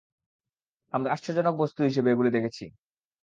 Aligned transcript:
আমরা 0.93 1.09
আশ্চর্যজনক 1.11 1.55
বস্তু 1.57 1.79
হিসেবে 1.83 2.09
এগুলো 2.11 2.29
দেখছি। 2.29 2.65